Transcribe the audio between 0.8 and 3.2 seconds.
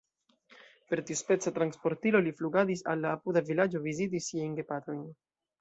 Per tiuspeca transportilo li flugadis al la